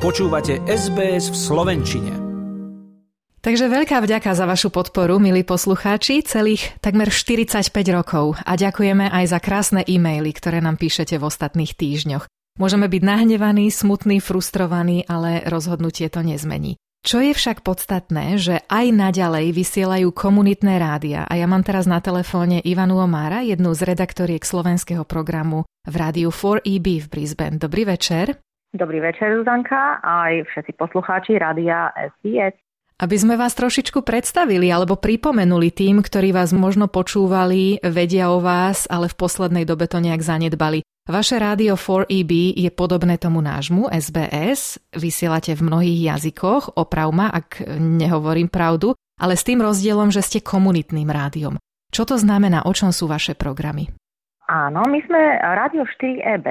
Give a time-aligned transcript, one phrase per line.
[0.00, 2.12] Počúvate SBS v Slovenčine.
[3.44, 9.24] Takže veľká vďaka za vašu podporu, milí poslucháči, celých takmer 45 rokov a ďakujeme aj
[9.28, 12.24] za krásne e-maily, ktoré nám píšete v ostatných týždňoch.
[12.56, 16.80] Môžeme byť nahnevaní, smutní, frustrovaní, ale rozhodnutie to nezmení.
[17.04, 22.00] Čo je však podstatné, že aj naďalej vysielajú komunitné rádia a ja mám teraz na
[22.00, 27.60] telefóne Ivanu Omára, jednu z redaktoriek slovenského programu v rádiu 4EB v Brisbane.
[27.60, 28.40] Dobrý večer.
[28.70, 32.54] Dobrý večer, Zuzanka, aj všetci poslucháči rádia SBS.
[33.02, 38.86] Aby sme vás trošičku predstavili alebo pripomenuli tým, ktorí vás možno počúvali, vedia o vás,
[38.86, 40.86] ale v poslednej dobe to nejak zanedbali.
[41.02, 44.78] Vaše rádio 4EB je podobné tomu nášmu, SBS.
[44.94, 50.46] Vysielate v mnohých jazykoch, oprav ma, ak nehovorím pravdu, ale s tým rozdielom, že ste
[50.46, 51.58] komunitným rádiom.
[51.90, 53.90] Čo to znamená, o čom sú vaše programy?
[54.50, 56.48] Áno, my sme Radio 4EB,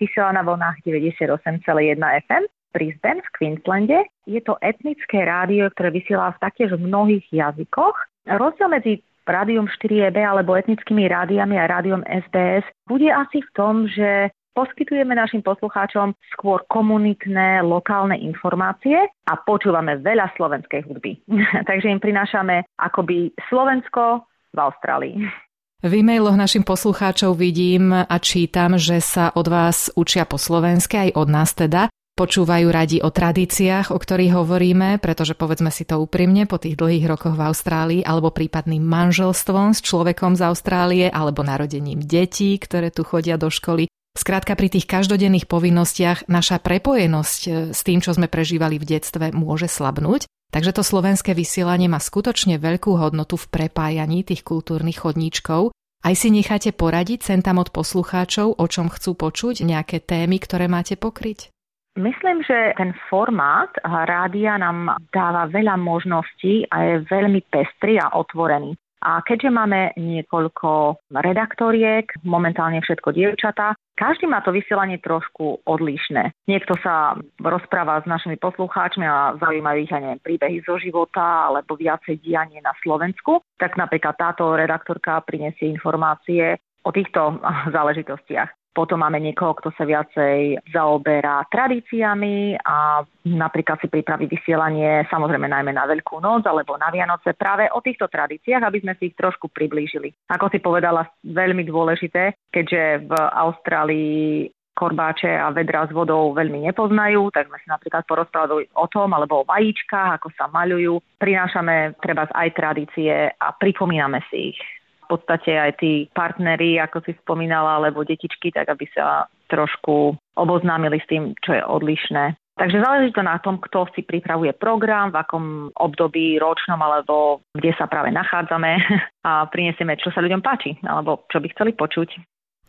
[0.00, 1.60] vysiela na vlnách 98,1
[2.00, 4.08] FM, Brisbane v Queenslande.
[4.24, 7.92] Je to etnické rádio, ktoré vysiela v taktiež v mnohých jazykoch.
[8.24, 14.32] Rozdiel medzi rádiom 4EB alebo etnickými rádiami a rádiom SBS bude asi v tom, že
[14.56, 18.96] poskytujeme našim poslucháčom skôr komunitné, lokálne informácie
[19.28, 21.20] a počúvame veľa slovenskej hudby.
[21.68, 24.24] Takže im prinášame akoby Slovensko
[24.56, 25.43] v Austrálii.
[25.84, 31.10] V e-mailoch našim poslucháčov vidím a čítam, že sa od vás učia po slovensky, aj
[31.12, 31.92] od nás teda.
[32.16, 37.04] Počúvajú radi o tradíciách, o ktorých hovoríme, pretože povedzme si to úprimne, po tých dlhých
[37.04, 43.04] rokoch v Austrálii, alebo prípadným manželstvom s človekom z Austrálie, alebo narodením detí, ktoré tu
[43.04, 43.84] chodia do školy.
[44.16, 49.36] Skrátka pri tých každodenných povinnostiach naša prepojenosť e, s tým, čo sme prežívali v detstve,
[49.36, 50.24] môže slabnúť.
[50.54, 55.74] Takže to slovenské vysielanie má skutočne veľkú hodnotu v prepájaní tých kultúrnych chodníčkov.
[56.06, 60.70] Aj si necháte poradiť sem tam od poslucháčov, o čom chcú počuť, nejaké témy, ktoré
[60.70, 61.50] máte pokryť?
[61.98, 68.78] Myslím, že ten formát rádia nám dáva veľa možností a je veľmi pestrý a otvorený.
[69.02, 76.34] A keďže máme niekoľko redaktoriek, momentálne všetko dievčatá, každý má to vysielanie trošku odlišné.
[76.50, 82.18] Niekto sa rozpráva s našimi poslucháčmi a zaujímajú ich neviem, príbehy zo života alebo viacej
[82.20, 83.42] dianie na Slovensku.
[83.58, 87.40] Tak napríklad táto redaktorka prinesie informácie o týchto
[87.72, 88.52] záležitostiach.
[88.74, 95.70] Potom máme niekoho, kto sa viacej zaoberá tradíciami a napríklad si pripraví vysielanie samozrejme najmä
[95.70, 99.46] na Veľkú noc alebo na Vianoce práve o týchto tradíciách, aby sme si ich trošku
[99.54, 100.10] priblížili.
[100.26, 107.30] Ako si povedala, veľmi dôležité, keďže v Austrálii korbáče a vedra s vodou veľmi nepoznajú,
[107.30, 110.98] tak sme si napríklad porozprávali o tom, alebo o vajíčkach, ako sa maľujú.
[111.22, 114.58] Prinášame treba aj tradície a pripomíname si ich
[115.04, 120.98] v podstate aj tí partneri, ako si spomínala, alebo detičky, tak aby sa trošku oboznámili
[120.98, 122.34] s tým, čo je odlišné.
[122.54, 125.44] Takže záleží to na tom, kto si pripravuje program, v akom
[125.74, 128.78] období ročnom alebo kde sa práve nachádzame
[129.28, 132.08] a prinesieme, čo sa ľuďom páči alebo čo by chceli počuť.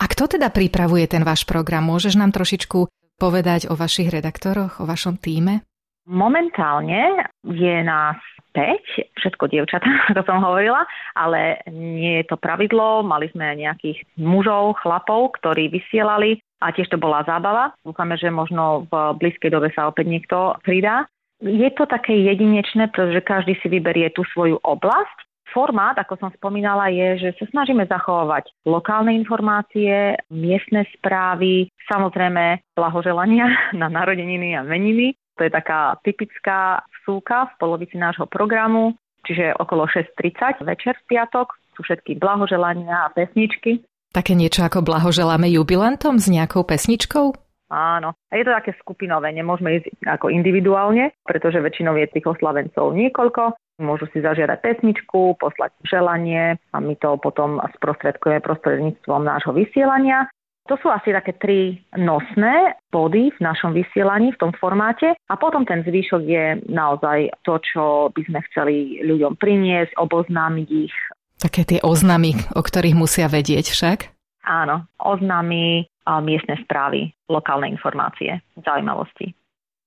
[0.01, 1.85] A kto teda pripravuje ten váš program?
[1.87, 5.63] Môžeš nám trošičku povedať o vašich redaktoroch, o vašom týme?
[6.05, 8.21] Momentálne je nás
[8.53, 13.03] 5, všetko dievčatá, ako som hovorila, ale nie je to pravidlo.
[13.03, 17.75] Mali sme nejakých mužov, chlapov, ktorí vysielali a tiež to bola zábava.
[17.83, 21.09] Dúfame, že možno v blízkej dobe sa opäť niekto pridá.
[21.43, 25.27] Je to také jedinečné, pretože každý si vyberie tú svoju oblasť.
[25.51, 33.47] Formát, ako som spomínala, je, že sa snažíme zachovávať lokálne informácie, miestne správy, samozrejme blahoželania
[33.81, 35.15] na narodeniny a meniny.
[35.35, 38.95] To je taká typická súka v polovici nášho programu,
[39.27, 41.53] čiže okolo 6.30 večer v piatok.
[41.75, 43.83] Sú všetky blahoželania a pesničky.
[44.15, 47.35] Také niečo ako blahoželáme jubilantom s nejakou pesničkou?
[47.67, 48.15] Áno.
[48.31, 53.57] A je to také skupinové, nemôžeme ísť ako individuálne, pretože väčšinou je tých oslavencov niekoľko.
[53.83, 60.31] Môžu si zažiadať pesničku, poslať želanie a my to potom sprostredkujeme prostredníctvom nášho vysielania.
[60.65, 65.61] To sú asi také tri nosné body v našom vysielaní, v tom formáte a potom
[65.61, 68.75] ten zvyšok je naozaj to, čo by sme chceli
[69.05, 70.95] ľuďom priniesť, oboznámiť ich.
[71.37, 73.99] Také tie oznamy, o ktorých musia vedieť však?
[74.45, 79.33] Áno, oznamy, a miestne správy, lokálne informácie, zaujímavosti.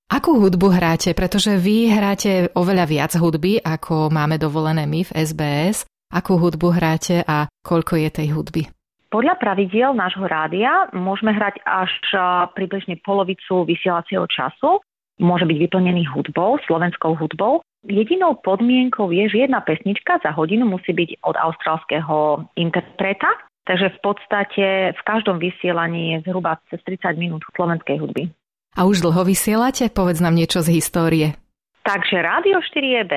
[0.09, 1.13] Akú hudbu hráte?
[1.13, 5.85] Pretože vy hráte oveľa viac hudby, ako máme dovolené my v SBS.
[6.09, 8.63] Akú hudbu hráte a koľko je tej hudby?
[9.09, 11.89] Podľa pravidiel nášho rádia môžeme hrať až
[12.53, 14.85] približne polovicu vysielacieho času.
[15.17, 17.65] Môže byť vyplnený hudbou, slovenskou hudbou.
[17.89, 23.27] Jedinou podmienkou je, že jedna pesnička za hodinu musí byť od austrálskeho interpreta,
[23.65, 28.29] takže v podstate v každom vysielaní je zhruba cez 30 minút slovenskej hudby.
[28.77, 29.89] A už dlho vysielate?
[29.89, 31.33] Povedz nám niečo z histórie.
[31.81, 33.13] Takže Rádio 4EB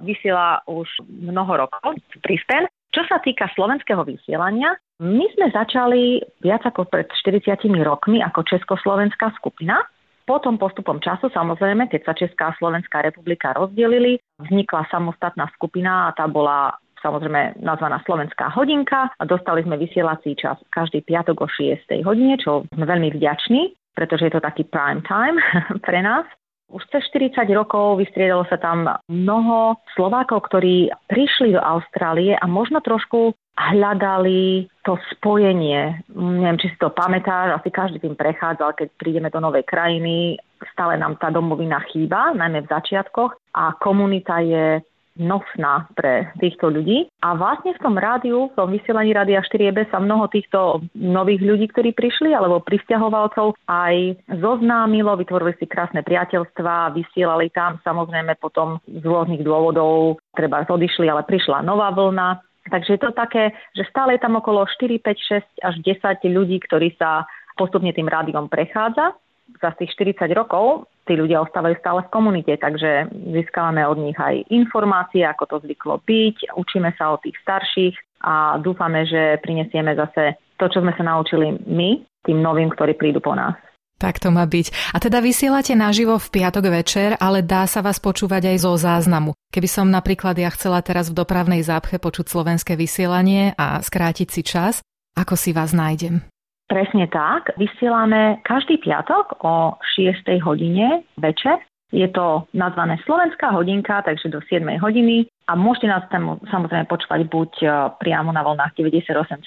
[0.00, 2.72] vysiela už mnoho rokov v Brisbane.
[2.88, 9.36] Čo sa týka slovenského vysielania, my sme začali viac ako pred 40 rokmi ako Československá
[9.36, 9.84] skupina.
[10.26, 16.14] Potom postupom času, samozrejme, keď sa Česká a Slovenská republika rozdelili, vznikla samostatná skupina a
[16.16, 21.86] tá bola samozrejme nazvaná Slovenská hodinka a dostali sme vysielací čas každý piatok o 6.
[22.02, 25.38] hodine, čo sme veľmi vďační, pretože je to taký prime time
[25.86, 26.26] pre nás.
[26.66, 32.82] Už cez 40 rokov vystriedalo sa tam mnoho Slovákov, ktorí prišli do Austrálie a možno
[32.82, 36.04] trošku hľadali to spojenie.
[36.12, 40.36] Neviem, či si to pamätáš, asi každý tým prechádzal, keď prídeme do novej krajiny.
[40.74, 44.82] Stále nám tá domovina chýba, najmä v začiatkoch a komunita je
[45.16, 47.08] nosná pre týchto ľudí.
[47.24, 51.66] A vlastne v tom rádiu, v tom vysielaní Rádia 4EB sa mnoho týchto nových ľudí,
[51.72, 59.04] ktorí prišli, alebo pristahovalcov aj zoznámilo, vytvorili si krásne priateľstva, vysielali tam samozrejme potom z
[59.04, 62.44] rôznych dôvodov, treba odišli, ale prišla nová vlna.
[62.66, 66.58] Takže je to také, že stále je tam okolo 4, 5, 6 až 10 ľudí,
[66.66, 67.22] ktorí sa
[67.54, 69.14] postupne tým rádiom prechádza
[69.62, 74.42] za tých 40 rokov tí ľudia ostávajú stále v komunite, takže získavame od nich aj
[74.50, 77.94] informácie, ako to zvyklo byť, učíme sa od tých starších
[78.26, 83.22] a dúfame, že prinesieme zase to, čo sme sa naučili my, tým novým, ktorí prídu
[83.22, 83.54] po nás.
[83.96, 84.92] Tak to má byť.
[84.92, 89.32] A teda vysielate naživo v piatok večer, ale dá sa vás počúvať aj zo záznamu.
[89.48, 94.44] Keby som napríklad ja chcela teraz v dopravnej zápche počuť slovenské vysielanie a skrátiť si
[94.44, 94.84] čas,
[95.16, 96.20] ako si vás nájdem?
[96.66, 97.54] Presne tak.
[97.54, 100.26] Vysielame každý piatok o 6.
[100.42, 101.62] hodine večer.
[101.94, 107.30] Je to nazvané Slovenská hodinka, takže do 7 hodiny a môžete nás tam samozrejme počúvať
[107.30, 107.66] buď e,
[108.02, 109.46] priamo na vlnách 98,1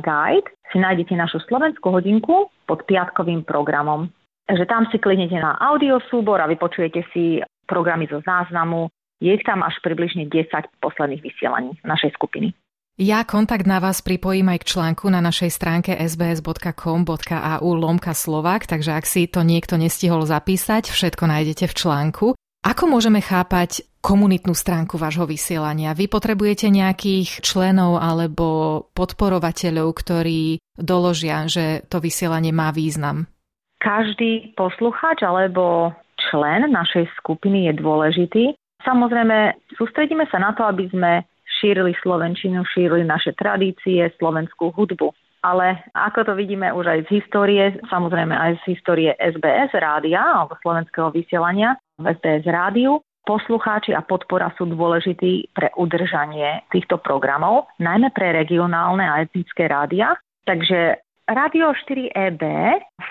[0.00, 4.08] Guide si nájdete našu slovenskú hodinku pod piatkovým programom.
[4.48, 8.88] Takže tam si kliknete na audio súbor a vypočujete si programy zo záznamu.
[9.20, 10.48] Je ich tam až približne 10
[10.80, 12.56] posledných vysielaní našej skupiny.
[12.98, 18.90] Ja kontakt na vás pripojím aj k článku na našej stránke sbs.com.au lomka Slovak, takže
[18.90, 22.26] ak si to niekto nestihol zapísať, všetko nájdete v článku.
[22.66, 25.94] Ako môžeme chápať komunitnú stránku vášho vysielania?
[25.94, 28.46] Vy potrebujete nejakých členov alebo
[28.94, 33.30] podporovateľov, ktorí doložia, že to vysielanie má význam?
[33.78, 38.44] Každý poslucháč alebo člen našej skupiny je dôležitý.
[38.82, 41.22] Samozrejme, sústredíme sa na to, aby sme
[41.62, 45.14] šírili slovenčinu, šírili naše tradície, slovenskú hudbu.
[45.42, 50.58] Ale ako to vidíme už aj z histórie, samozrejme aj z histórie SBS rádia alebo
[50.58, 52.98] slovenského vysielania, v SBS rádiu.
[53.22, 60.16] Poslucháči a podpora sú dôležití pre udržanie týchto programov, najmä pre regionálne a etnické rádia.
[60.48, 60.96] Takže
[61.28, 62.40] Rádio 4EB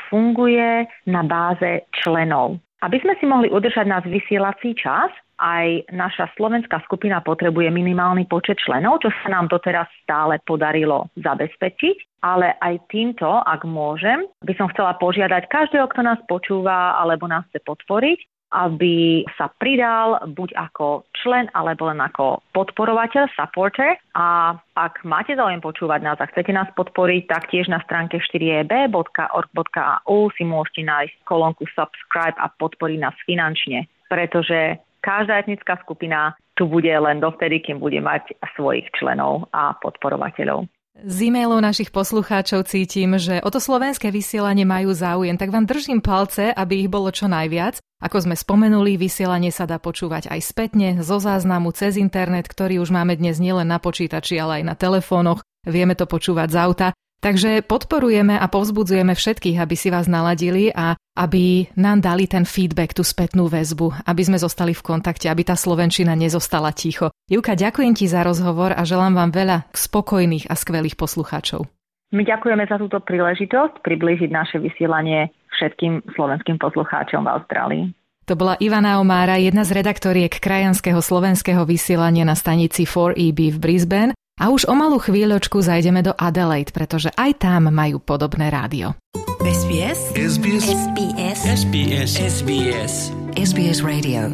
[0.10, 2.58] funguje na báze členov.
[2.82, 8.58] Aby sme si mohli udržať náš vysielací čas, aj naša slovenská skupina potrebuje minimálny počet
[8.62, 12.26] členov, čo sa nám doteraz stále podarilo zabezpečiť.
[12.26, 17.46] Ale aj týmto, ak môžem, by som chcela požiadať každého, kto nás počúva alebo nás
[17.54, 24.00] chce podporiť, aby sa pridal buď ako člen alebo len ako podporovateľ, supporter.
[24.16, 30.18] A ak máte záujem počúvať nás a chcete nás podporiť, tak tiež na stránke 4eb.org.au
[30.32, 36.92] si môžete nájsť kolónku subscribe a podporiť nás finančne, pretože každá etnická skupina tu bude
[36.92, 40.68] len dovtedy, kým bude mať svojich členov a podporovateľov.
[40.98, 46.02] Z e-mailov našich poslucháčov cítim, že o to slovenské vysielanie majú záujem, tak vám držím
[46.02, 47.78] palce, aby ich bolo čo najviac.
[48.02, 52.90] Ako sme spomenuli, vysielanie sa dá počúvať aj spätne, zo záznamu cez internet, ktorý už
[52.90, 55.46] máme dnes nielen na počítači, ale aj na telefónoch.
[55.70, 56.88] Vieme to počúvať z auta.
[57.18, 62.94] Takže podporujeme a povzbudzujeme všetkých, aby si vás naladili a aby nám dali ten feedback,
[62.94, 67.10] tú spätnú väzbu, aby sme zostali v kontakte, aby tá Slovenčina nezostala ticho.
[67.26, 71.66] Juka, ďakujem ti za rozhovor a želám vám veľa spokojných a skvelých poslucháčov.
[72.14, 77.84] My ďakujeme za túto príležitosť priblížiť naše vysielanie všetkým slovenským poslucháčom v Austrálii.
[78.30, 84.12] To bola Ivana Omára, jedna z redaktoriek krajanského slovenského vysielania na stanici 4EB v Brisbane
[84.38, 88.94] a už o malú chvíľočku zajdeme do Adelaide, pretože aj tam majú podobné rádio.
[89.42, 92.94] SBS SBS SBS SBS SBS
[93.34, 94.30] SBS Radio.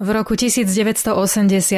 [0.00, 1.12] V roku 1980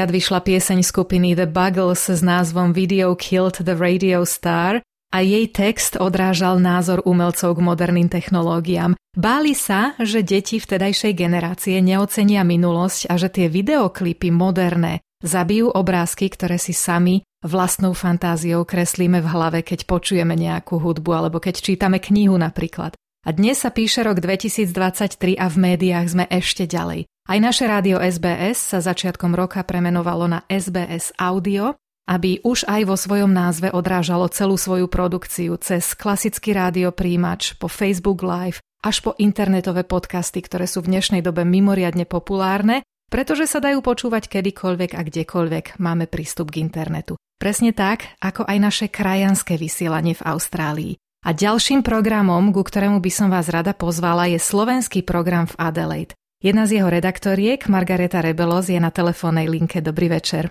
[0.07, 4.79] vyšla pieseň skupiny The Buggles s názvom Video Killed the Radio Star
[5.11, 8.95] a jej text odrážal názor umelcov k moderným technológiám.
[9.13, 16.29] Báli sa, že deti vtedajšej generácie neocenia minulosť a že tie videoklipy moderné zabijú obrázky,
[16.29, 21.99] ktoré si sami vlastnou fantáziou kreslíme v hlave, keď počujeme nejakú hudbu alebo keď čítame
[22.03, 22.95] knihu napríklad.
[23.23, 27.07] A dnes sa píše rok 2023 a v médiách sme ešte ďalej.
[27.07, 31.79] Aj naše rádio SBS sa začiatkom roka premenovalo na SBS Audio
[32.11, 38.27] aby už aj vo svojom názve odrážalo celú svoju produkciu cez klasický rádiopríjimač, po Facebook
[38.27, 43.85] Live, až po internetové podcasty, ktoré sú v dnešnej dobe mimoriadne populárne, pretože sa dajú
[43.85, 47.21] počúvať kedykoľvek a kdekoľvek máme prístup k internetu.
[47.37, 50.93] Presne tak, ako aj naše krajanské vysielanie v Austrálii.
[51.29, 56.17] A ďalším programom, ku ktorému by som vás rada pozvala, je slovenský program v Adelaide.
[56.41, 59.85] Jedna z jeho redaktoriek, Margareta Rebelos, je na telefónnej linke.
[59.85, 60.51] Dobrý večer.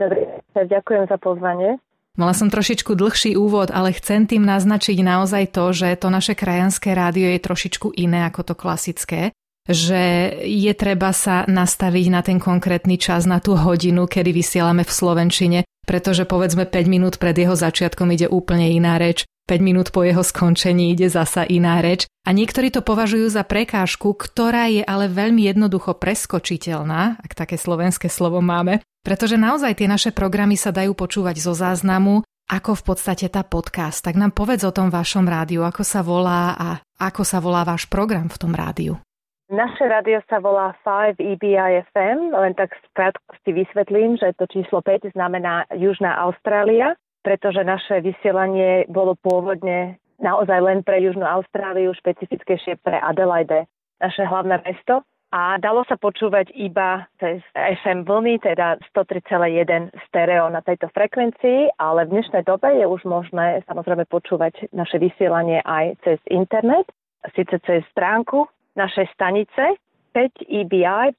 [0.00, 1.76] Dobrý večer, ďakujem za pozvanie.
[2.16, 6.96] Mala som trošičku dlhší úvod, ale chcem tým naznačiť naozaj to, že to naše krajanské
[6.96, 9.36] rádio je trošičku iné ako to klasické,
[9.66, 14.94] že je treba sa nastaviť na ten konkrétny čas, na tú hodinu, kedy vysielame v
[14.94, 20.02] Slovenčine, pretože povedzme 5 minút pred jeho začiatkom ide úplne iná reč, 5 minút po
[20.02, 25.06] jeho skončení ide zasa iná reč a niektorí to považujú za prekážku, ktorá je ale
[25.06, 30.98] veľmi jednoducho preskočiteľná, ak také slovenské slovo máme, pretože naozaj tie naše programy sa dajú
[30.98, 34.02] počúvať zo záznamu, ako v podstate tá podcast.
[34.02, 36.68] Tak nám povedz o tom vašom rádiu, ako sa volá a
[36.98, 38.98] ako sa volá váš program v tom rádiu.
[39.46, 44.82] Naše rádio sa volá 5 EBI FM, len tak v krátkosti vysvetlím, že to číslo
[44.82, 52.82] 5 znamená Južná Austrália, pretože naše vysielanie bolo pôvodne naozaj len pre Južnú Austráliu, špecifickejšie
[52.82, 53.70] pre Adelaide,
[54.02, 55.06] naše hlavné mesto.
[55.30, 62.02] A dalo sa počúvať iba cez FM vlny, teda 103,1 stereo na tejto frekvencii, ale
[62.02, 66.90] v dnešnej dobe je už možné samozrejme počúvať naše vysielanie aj cez internet,
[67.30, 69.80] síce cez stránku našej stanice
[70.12, 71.16] 5ebi.com.au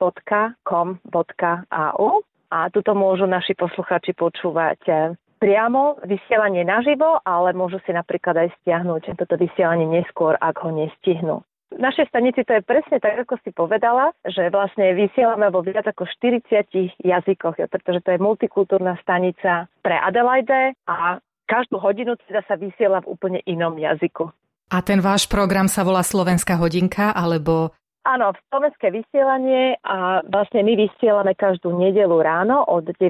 [2.47, 8.49] a tuto môžu naši posluchači počúvať eh, priamo vysielanie naživo, ale môžu si napríklad aj
[8.61, 11.45] stiahnuť toto vysielanie neskôr, ak ho nestihnú.
[11.67, 15.83] V našej stanici to je presne tak, ako si povedala, že vlastne vysielame vo viac
[15.83, 16.71] ako 40
[17.03, 23.11] jazykoch, pretože to je multikultúrna stanica pre Adelaide a každú hodinu teda sa vysiela v
[23.11, 24.31] úplne inom jazyku.
[24.67, 27.71] A ten váš program sa volá Slovenská hodinka, alebo
[28.07, 33.03] Áno, slovenské vysielanie a vlastne my vysielame každú nedelu ráno od 9.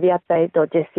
[0.50, 0.90] do 10.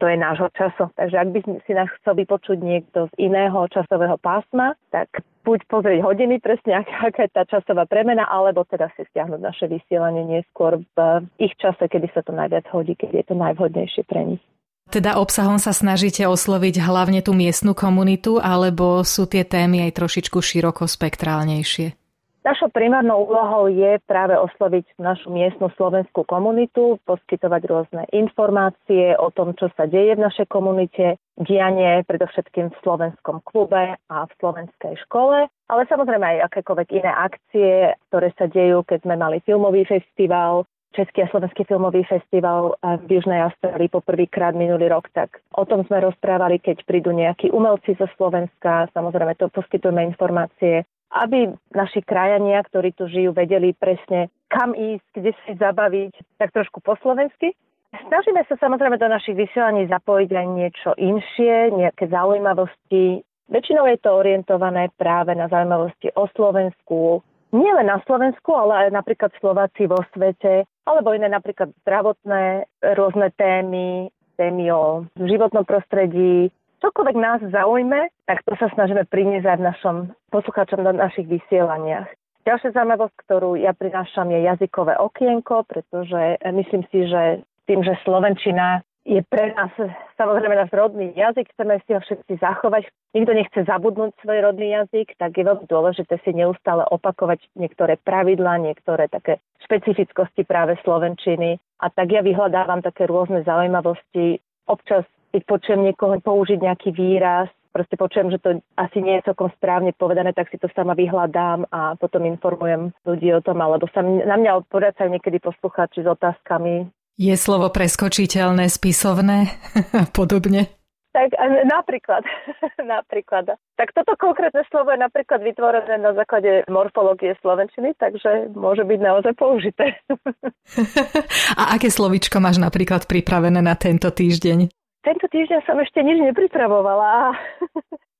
[0.00, 0.88] To je nášho času.
[0.96, 5.12] Takže ak by si nás chcel vypočuť niekto z iného časového pásma, tak
[5.44, 10.24] buď pozrieť hodiny presne, aká je tá časová premena, alebo teda si stiahnuť naše vysielanie
[10.24, 14.42] neskôr v ich čase, kedy sa to najviac hodí, keď je to najvhodnejšie pre nich.
[14.88, 20.40] Teda obsahom sa snažíte osloviť hlavne tú miestnu komunitu, alebo sú tie témy aj trošičku
[20.40, 21.92] široko spektrálnejšie?
[22.40, 29.52] Našou primárnou úlohou je práve osloviť našu miestnu slovenskú komunitu, poskytovať rôzne informácie o tom,
[29.52, 35.52] čo sa deje v našej komunite, dianie predovšetkým v slovenskom klube a v slovenskej škole,
[35.68, 40.64] ale samozrejme aj akékoľvek iné akcie, ktoré sa dejú, keď sme mali filmový festival,
[40.96, 46.00] Český a Slovenský filmový festival v Južnej Austrálii poprvýkrát minulý rok, tak o tom sme
[46.00, 48.88] rozprávali, keď prídu nejakí umelci zo Slovenska.
[48.96, 55.32] Samozrejme, to poskytujeme informácie aby naši krajania, ktorí tu žijú, vedeli presne, kam ísť, kde
[55.44, 57.56] si zabaviť, tak trošku po slovensky.
[57.88, 63.24] Snažíme sa samozrejme do našich vysielaní zapojiť aj niečo inšie, nejaké zaujímavosti.
[63.48, 68.96] Väčšinou je to orientované práve na zaujímavosti o Slovensku, nie len na Slovensku, ale aj
[68.96, 77.16] napríklad Slováci vo svete, alebo iné napríklad zdravotné rôzne témy, témy o životnom prostredí, čokoľvek
[77.18, 79.96] nás zaujme, tak to sa snažíme priniesť aj v našom
[80.30, 82.08] poslucháčom na našich vysielaniach.
[82.46, 88.80] Ďalšia zaujímavosť, ktorú ja prinášam, je jazykové okienko, pretože myslím si, že tým, že Slovenčina
[89.08, 89.72] je pre nás
[90.20, 92.84] samozrejme náš rodný jazyk, chceme si ho všetci zachovať.
[93.16, 98.60] Nikto nechce zabudnúť svoj rodný jazyk, tak je veľmi dôležité si neustále opakovať niektoré pravidlá,
[98.60, 101.56] niektoré také špecifickosti práve Slovenčiny.
[101.80, 104.44] A tak ja vyhľadávam také rôzne zaujímavosti.
[104.68, 109.52] Občas keď počujem niekoho použiť nejaký výraz, proste počujem, že to asi nie je celkom
[109.60, 114.00] správne povedané, tak si to sama vyhľadám a potom informujem ľudí o tom, alebo sa
[114.02, 116.88] na mňa odpovedajú niekedy poslucháči s otázkami.
[117.18, 119.50] Je slovo preskočiteľné, spisovné
[119.90, 120.70] a podobne?
[121.10, 121.34] Tak
[121.66, 122.22] napríklad,
[122.94, 123.58] napríklad.
[123.74, 129.34] Tak toto konkrétne slovo je napríklad vytvorené na základe morfológie slovenčiny, takže môže byť naozaj
[129.34, 129.98] použité.
[131.60, 134.70] A aké slovičko máš napríklad pripravené na tento týždeň?
[135.02, 137.34] Tento týždeň som ešte nič nepripravovala.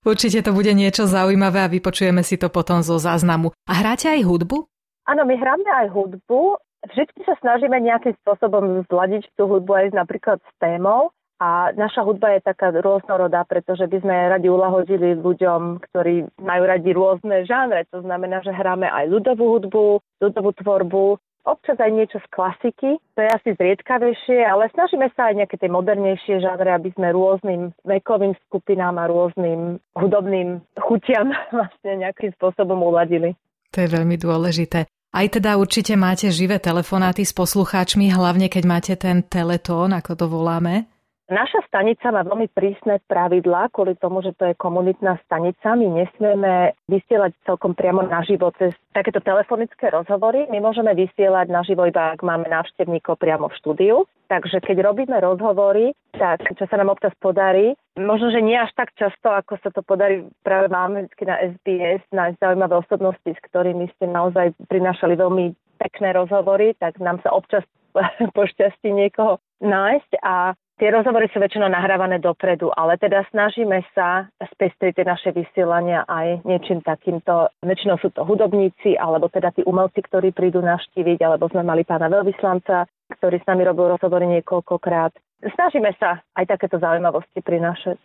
[0.02, 3.54] Určite to bude niečo zaujímavé a vypočujeme si to potom zo záznamu.
[3.70, 4.66] A hráte aj hudbu?
[5.06, 6.58] Áno, my hráme aj hudbu.
[6.86, 11.10] Vždy sa snažíme nejakým spôsobom zladiť tú hudbu aj napríklad s témou.
[11.38, 16.90] A naša hudba je taká rôznorodá, pretože by sme radi ulahodili ľuďom, ktorí majú radi
[16.90, 17.86] rôzne žánre.
[17.94, 21.04] To znamená, že hráme aj ľudovú hudbu, ľudovú tvorbu,
[21.46, 25.70] občas aj niečo z klasiky, to je asi zriedkavejšie, ale snažíme sa aj nejaké tie
[25.72, 33.32] modernejšie žánre, aby sme rôznym vekovým skupinám a rôznym hudobným chutiam vlastne nejakým spôsobom uladili.
[33.72, 34.97] To je veľmi dôležité.
[35.08, 40.26] Aj teda určite máte živé telefonáty s poslucháčmi, hlavne keď máte ten teletón, ako to
[40.28, 40.84] voláme.
[41.28, 45.76] Naša stanica má veľmi prísne pravidlá kvôli tomu, že to je komunitná stanica.
[45.76, 50.48] My nesmieme vysielať celkom priamo naživo cez takéto telefonické rozhovory.
[50.48, 53.96] My môžeme vysielať naživo iba, ak máme návštevníkov priamo v štúdiu.
[54.32, 58.96] Takže keď robíme rozhovory, tak čo sa nám občas podarí, možno, že nie až tak
[58.96, 64.08] často, ako sa to podarí práve vždy na SBS, na zaujímavé osobnosti, s ktorými ste
[64.08, 67.68] naozaj prinášali veľmi pekné rozhovory, tak nám sa občas
[68.36, 74.94] pošťastí niekoho nájsť a Tie rozhovory sú väčšinou nahrávané dopredu, ale teda snažíme sa spestriť
[74.94, 77.50] tie naše vysielania aj niečím takýmto.
[77.66, 82.06] Väčšinou sú to hudobníci, alebo teda tí umelci, ktorí prídu navštíviť, alebo sme mali pána
[82.06, 85.18] veľvyslanca, ktorý s nami robil rozhovory niekoľkokrát.
[85.50, 87.98] Snažíme sa aj takéto zaujímavosti prinášať.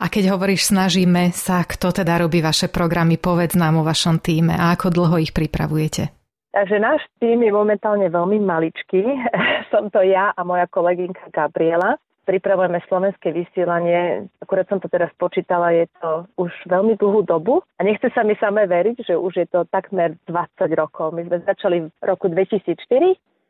[0.00, 4.56] A keď hovoríš snažíme sa, kto teda robí vaše programy, povedz nám o vašom týme
[4.56, 6.08] a ako dlho ich pripravujete?
[6.56, 9.04] Takže náš tým je momentálne veľmi maličký.
[9.74, 14.26] Som to ja a moja kolegynka Gabriela pripravujeme slovenské vysielanie.
[14.40, 18.34] Akurát som to teraz počítala, je to už veľmi dlhú dobu a nechce sa mi
[18.40, 21.12] samé veriť, že už je to takmer 20 rokov.
[21.12, 22.80] My sme začali v roku 2004.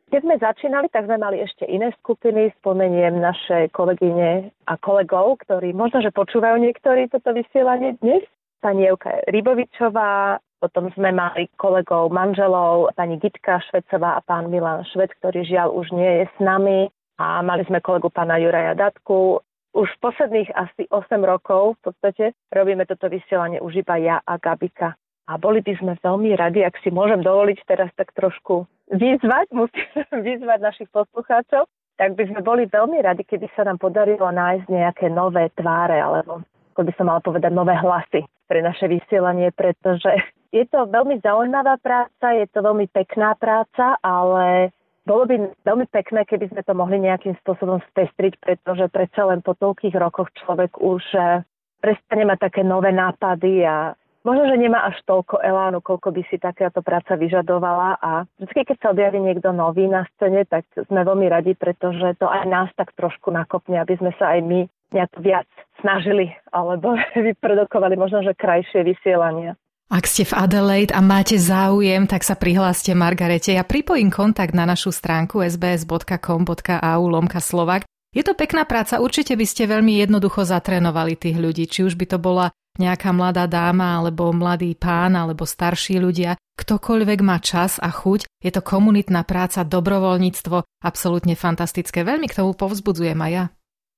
[0.05, 2.53] Keď sme začínali, tak sme mali ešte iné skupiny.
[2.61, 8.21] Spomeniem naše kolegyne a kolegov, ktorí možno, že počúvajú niektorí toto vysielanie dnes.
[8.61, 15.13] Pani Evka Rybovičová, potom sme mali kolegov, manželov, pani Gitka Švecová a pán Milan Švec,
[15.21, 19.39] ktorý žiaľ už nie je s nami a mali sme kolegu pána Juraja Datku.
[19.75, 24.95] Už posledných asi 8 rokov v podstate robíme toto vysielanie už iba ja a Gabika.
[25.25, 29.89] A boli by sme veľmi radi, ak si môžem dovoliť teraz tak trošku vyzvať, musím
[30.27, 35.07] vyzvať našich poslucháčov, tak by sme boli veľmi radi, keby sa nám podarilo nájsť nejaké
[35.09, 36.43] nové tváre, alebo
[36.75, 40.11] ako by som mala povedať, nové hlasy pre naše vysielanie, pretože
[40.51, 44.75] je to veľmi zaujímavá práca, je to veľmi pekná práca, ale
[45.05, 49.53] bolo by veľmi pekné, keby sme to mohli nejakým spôsobom spestriť, pretože predsa len po
[49.53, 51.45] toľkých rokoch človek už eh,
[51.79, 53.93] prestane mať také nové nápady a
[54.25, 58.77] možno, že nemá až toľko elánu, koľko by si takáto práca vyžadovala a vždy, keď
[58.81, 62.89] sa objaví niekto nový na scéne, tak sme veľmi radi, pretože to aj nás tak
[62.97, 65.49] trošku nakopne, aby sme sa aj my nejak viac
[65.85, 66.97] snažili alebo
[67.29, 69.53] vyprodukovali možno, že krajšie vysielania.
[69.85, 73.53] Ak ste v Adelaide a máte záujem, tak sa prihláste Margarete.
[73.53, 77.85] Ja pripojím kontakt na našu stránku sbs.com.au lomka Slovak.
[78.09, 82.05] Je to pekná práca, určite by ste veľmi jednoducho zatrénovali tých ľudí, či už by
[82.09, 82.49] to bola
[82.81, 86.33] nejaká mladá dáma, alebo mladý pán, alebo starší ľudia.
[86.57, 92.01] Ktokoľvek má čas a chuť, je to komunitná práca, dobrovoľníctvo, absolútne fantastické.
[92.01, 93.45] Veľmi k tomu povzbudzujem aj ja.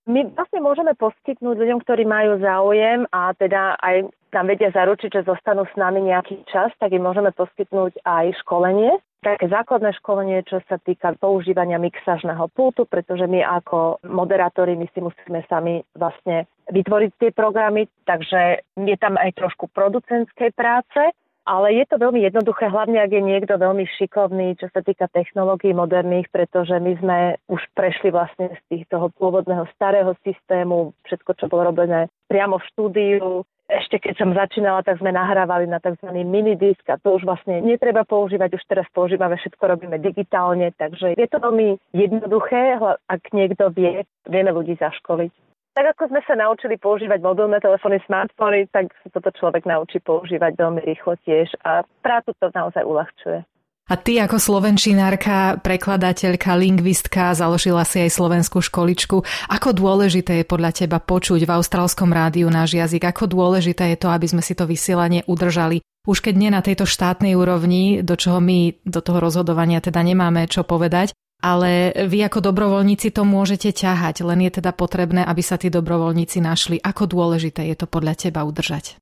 [0.07, 5.27] My vlastne môžeme poskytnúť ľuďom, ktorí majú záujem a teda aj nám vedia zaručiť, že
[5.27, 8.99] zostanú s nami nejaký čas, tak im môžeme poskytnúť aj školenie.
[9.23, 15.01] Také základné školenie, čo sa týka používania mixážneho pultu, pretože my ako moderátori, my si
[15.01, 21.01] musíme sami vlastne vytvoriť tie programy, takže je tam aj trošku producentskej práce
[21.47, 25.71] ale je to veľmi jednoduché, hlavne ak je niekto veľmi šikovný, čo sa týka technológií
[25.71, 31.45] moderných, pretože my sme už prešli vlastne z tých toho pôvodného starého systému, všetko, čo
[31.47, 33.47] bolo robené priamo v štúdiu.
[33.67, 36.07] Ešte keď som začínala, tak sme nahrávali na tzv.
[36.23, 41.27] minidisk a to už vlastne netreba používať, už teraz používame, všetko robíme digitálne, takže je
[41.27, 42.79] to veľmi jednoduché,
[43.11, 48.65] ak niekto vie, vieme ľudí zaškoliť tak ako sme sa naučili používať mobilné telefóny, smartfóny,
[48.73, 53.45] tak sa toto človek naučí používať veľmi rýchlo tiež a prácu to naozaj uľahčuje.
[53.87, 59.23] A ty ako slovenčinárka, prekladateľka, lingvistka, založila si aj slovenskú školičku.
[59.47, 63.07] Ako dôležité je podľa teba počuť v austrálskom rádiu náš jazyk?
[63.07, 65.79] Ako dôležité je to, aby sme si to vysielanie udržali?
[66.03, 70.51] Už keď nie na tejto štátnej úrovni, do čoho my do toho rozhodovania teda nemáme
[70.51, 75.55] čo povedať, ale vy ako dobrovoľníci to môžete ťahať, len je teda potrebné, aby sa
[75.55, 76.75] tí dobrovoľníci našli.
[76.83, 78.99] Ako dôležité je to podľa teba udržať?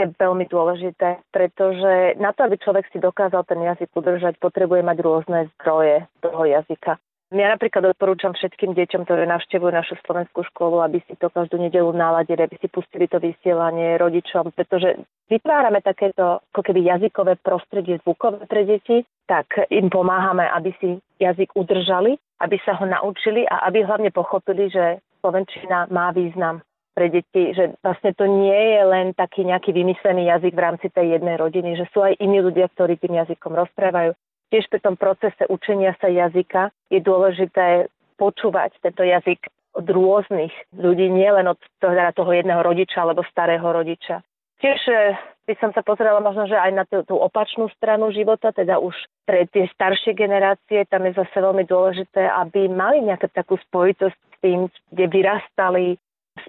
[0.00, 4.98] Je veľmi dôležité, pretože na to, aby človek si dokázal ten jazyk udržať, potrebuje mať
[5.04, 6.96] rôzne zdroje toho jazyka.
[7.30, 11.92] Ja napríklad odporúčam všetkým deťom, ktoré navštevujú našu slovenskú školu, aby si to každú nedelu
[11.94, 14.98] naladili, aby si pustili to vysielanie rodičom, pretože
[15.30, 21.54] vytvárame takéto ako keby jazykové prostredie zvukové pre deti, tak im pomáhame, aby si jazyk
[21.54, 26.64] udržali, aby sa ho naučili a aby hlavne pochopili, že slovenčina má význam
[27.00, 31.16] pre deti, že vlastne to nie je len taký nejaký vymyslený jazyk v rámci tej
[31.16, 34.12] jednej rodiny, že sú aj iní ľudia, ktorí tým jazykom rozprávajú
[34.50, 41.06] tiež pri tom procese učenia sa jazyka je dôležité počúvať tento jazyk od rôznych ľudí,
[41.08, 44.20] nielen od toho, teda toho jedného rodiča alebo starého rodiča.
[44.60, 45.14] Tiež eh,
[45.46, 48.92] by som sa pozrela možno, že aj na tú, tú opačnú stranu života, teda už
[49.24, 54.36] pre tie staršie generácie, tam je zase veľmi dôležité, aby mali nejakú takú spojitosť s
[54.42, 55.96] tým, kde vyrastali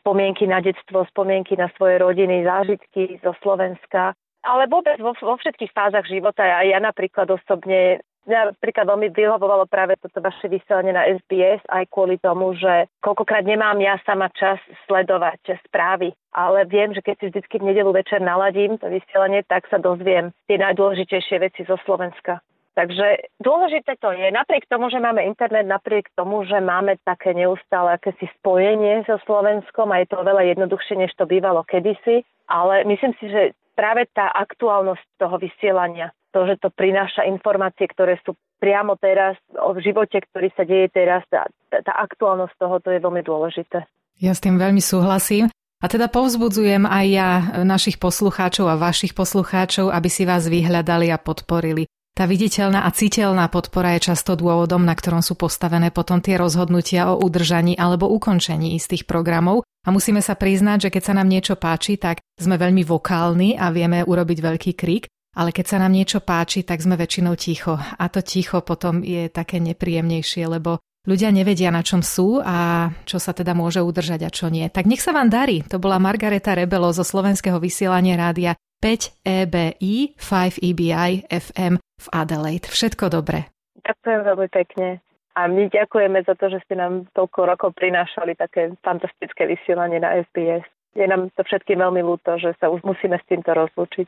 [0.02, 5.70] spomienky na detstvo, spomienky na svoje rodiny, zážitky zo Slovenska ale vôbec vo, vo všetkých
[5.70, 6.42] fázach života.
[6.42, 11.90] A ja napríklad osobne Mňa napríklad veľmi vyhovovalo práve toto vaše vysielanie na SBS aj
[11.90, 17.26] kvôli tomu, že koľkokrát nemám ja sama čas sledovať správy, ale viem, že keď si
[17.34, 22.46] vždycky v nedelu večer naladím to vysielanie, tak sa dozviem tie najdôležitejšie veci zo Slovenska.
[22.72, 28.00] Takže dôležité to je, napriek tomu, že máme internet, napriek tomu, že máme také neustále
[28.00, 33.12] akési spojenie so Slovenskom a je to oveľa jednoduchšie, než to bývalo kedysi, ale myslím
[33.20, 38.96] si, že práve tá aktuálnosť toho vysielania, to, že to prináša informácie, ktoré sú priamo
[38.96, 43.84] teraz o živote, ktorý sa deje teraz, tá, tá aktuálnosť toho, to je veľmi dôležité.
[44.24, 45.52] Ja s tým veľmi súhlasím.
[45.82, 47.30] A teda povzbudzujem aj ja
[47.66, 51.90] našich poslucháčov a vašich poslucháčov, aby si vás vyhľadali a podporili.
[52.22, 57.10] Tá viditeľná a citeľná podpora je často dôvodom, na ktorom sú postavené potom tie rozhodnutia
[57.10, 61.58] o udržaní alebo ukončení istých programov a musíme sa priznať, že keď sa nám niečo
[61.58, 66.22] páči, tak sme veľmi vokálni a vieme urobiť veľký krik, ale keď sa nám niečo
[66.22, 67.82] páči, tak sme väčšinou ticho.
[67.82, 70.78] A to ticho potom je také nepríjemnejšie, lebo
[71.10, 74.70] ľudia nevedia, na čom sú a čo sa teda môže udržať a čo nie.
[74.70, 75.66] Tak nech sa vám darí.
[75.74, 82.66] To bola Margareta Rebelo zo slovenského vysielania rádia 5 EBI 5 EBI FM v Adelaide.
[82.66, 83.54] Všetko dobre.
[83.86, 84.88] Ďakujem veľmi pekne.
[85.32, 90.20] A my ďakujeme za to, že ste nám toľko rokov prinášali také fantastické vysielanie na
[90.28, 90.68] SBS.
[90.92, 94.08] Je nám to všetkým veľmi ľúto, že sa už musíme s týmto rozlúčiť.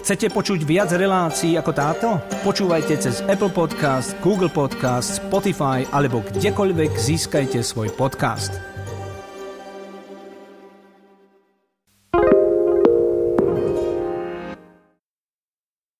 [0.00, 2.08] Chcete počuť viac relácií ako táto?
[2.40, 8.67] Počúvajte cez Apple Podcast, Google Podcast, Spotify alebo kdekoľvek získajte svoj podcast.